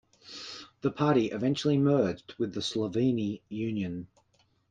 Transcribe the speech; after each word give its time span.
The 0.81 0.89
party 0.89 1.27
eventually 1.27 1.77
merged 1.77 2.33
with 2.39 2.55
the 2.55 2.61
Slovene 2.63 3.37
Union. 3.49 4.07